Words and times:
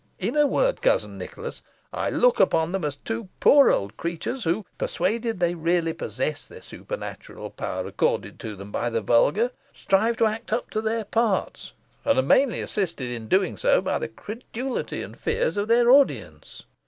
In 0.17 0.35
a 0.35 0.47
word, 0.47 0.81
cousin 0.81 1.19
Nicholas, 1.19 1.61
I 1.93 2.09
look 2.09 2.39
upon 2.39 2.71
them 2.71 2.83
as 2.83 2.95
two 2.95 3.29
poor 3.39 3.69
old 3.69 3.97
creatures, 3.97 4.45
who, 4.45 4.65
persuaded 4.79 5.39
they 5.39 5.53
really 5.53 5.93
possess 5.93 6.43
the 6.47 6.63
supernatural 6.63 7.51
power 7.51 7.85
accorded 7.85 8.39
to 8.39 8.55
them 8.55 8.71
by 8.71 8.89
the 8.89 9.01
vulgar, 9.01 9.51
strive 9.75 10.17
to 10.17 10.25
act 10.25 10.51
up 10.51 10.71
to 10.71 10.81
their 10.81 11.05
parts, 11.05 11.73
and 12.03 12.17
are 12.17 12.23
mainly 12.23 12.61
assisted 12.61 13.11
in 13.11 13.27
doing 13.27 13.57
so 13.57 13.79
by 13.79 13.99
the 13.99 14.07
credulity 14.07 15.03
and 15.03 15.19
fears 15.19 15.55
of 15.55 15.67
their 15.67 15.91
audience." 15.91 16.63